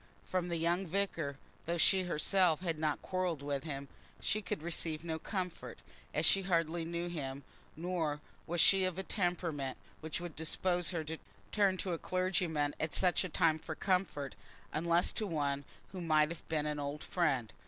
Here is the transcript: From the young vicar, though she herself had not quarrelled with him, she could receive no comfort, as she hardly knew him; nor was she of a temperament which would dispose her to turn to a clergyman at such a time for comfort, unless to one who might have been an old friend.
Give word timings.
From 0.23 0.47
the 0.49 0.57
young 0.57 0.87
vicar, 0.87 1.37
though 1.67 1.77
she 1.77 2.05
herself 2.05 2.61
had 2.61 2.79
not 2.79 3.03
quarrelled 3.03 3.43
with 3.43 3.65
him, 3.65 3.87
she 4.19 4.41
could 4.41 4.63
receive 4.63 5.05
no 5.05 5.19
comfort, 5.19 5.77
as 6.11 6.25
she 6.25 6.41
hardly 6.41 6.83
knew 6.83 7.07
him; 7.07 7.43
nor 7.75 8.19
was 8.47 8.59
she 8.59 8.83
of 8.83 8.97
a 8.97 9.03
temperament 9.03 9.77
which 9.99 10.19
would 10.19 10.35
dispose 10.35 10.89
her 10.89 11.03
to 11.03 11.19
turn 11.51 11.77
to 11.77 11.93
a 11.93 11.99
clergyman 11.99 12.73
at 12.79 12.95
such 12.95 13.23
a 13.23 13.29
time 13.29 13.59
for 13.59 13.75
comfort, 13.75 14.33
unless 14.73 15.13
to 15.13 15.27
one 15.27 15.65
who 15.91 16.01
might 16.01 16.29
have 16.29 16.49
been 16.49 16.65
an 16.65 16.79
old 16.79 17.03
friend. 17.03 17.53